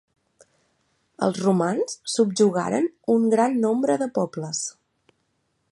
Els 1.27 1.41
romans 1.43 1.93
subjugaren 2.15 2.89
un 3.17 3.29
gran 3.35 3.61
nombre 3.69 3.99
de 4.05 4.09
pobles. 4.19 4.65